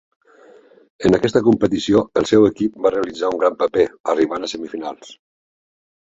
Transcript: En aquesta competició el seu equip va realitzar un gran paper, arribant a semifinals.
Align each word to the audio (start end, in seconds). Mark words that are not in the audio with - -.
En 1.09 1.17
aquesta 1.17 1.41
competició 1.47 2.01
el 2.21 2.25
seu 2.31 2.47
equip 2.47 2.81
va 2.87 2.93
realitzar 2.95 3.31
un 3.35 3.39
gran 3.45 3.59
paper, 3.61 3.85
arribant 4.17 4.49
a 4.51 4.53
semifinals. 4.57 5.15